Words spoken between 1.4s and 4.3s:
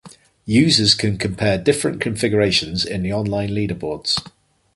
different configurations in the online leaderboards.